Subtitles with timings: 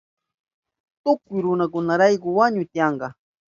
[1.03, 3.07] Tukuy runakunarayku wañuy tiyanka.